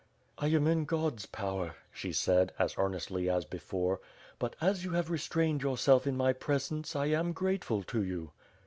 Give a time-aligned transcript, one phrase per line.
[0.39, 4.01] "I am in God's power," she said, as earnestly as before;
[4.39, 8.31] "but, as you have restrained yourself in my presence, I am grateful to you."